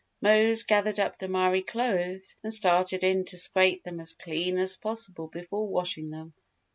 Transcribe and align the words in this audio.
Mose 0.19 0.63
gathered 0.63 0.99
up 0.99 1.19
the 1.19 1.27
miry 1.27 1.61
clothes 1.61 2.35
and 2.41 2.51
started 2.51 3.03
in 3.03 3.23
to 3.25 3.37
scrape 3.37 3.83
them 3.83 3.99
as 3.99 4.15
clean 4.15 4.57
as 4.57 4.75
possible 4.75 5.27
before 5.27 5.67
washing 5.67 6.09
them. 6.09 6.33